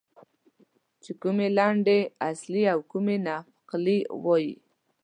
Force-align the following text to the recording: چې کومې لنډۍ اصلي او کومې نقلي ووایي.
چې 1.03 1.11
کومې 1.21 1.47
لنډۍ 1.57 2.01
اصلي 2.29 2.63
او 2.73 2.79
کومې 2.91 3.15
نقلي 3.27 3.99
ووایي. 4.13 4.53